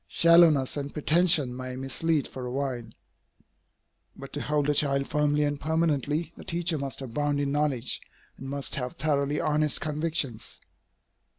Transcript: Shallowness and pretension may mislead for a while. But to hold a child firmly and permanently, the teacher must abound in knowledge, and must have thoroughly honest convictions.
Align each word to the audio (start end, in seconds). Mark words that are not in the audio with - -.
Shallowness 0.07 0.77
and 0.77 0.91
pretension 0.91 1.55
may 1.55 1.75
mislead 1.75 2.27
for 2.27 2.47
a 2.47 2.51
while. 2.51 2.85
But 4.15 4.33
to 4.33 4.41
hold 4.41 4.67
a 4.67 4.73
child 4.73 5.07
firmly 5.07 5.43
and 5.43 5.61
permanently, 5.61 6.33
the 6.35 6.43
teacher 6.43 6.79
must 6.79 7.03
abound 7.03 7.39
in 7.39 7.51
knowledge, 7.51 8.01
and 8.35 8.49
must 8.49 8.73
have 8.73 8.93
thoroughly 8.95 9.39
honest 9.39 9.79
convictions. 9.79 10.59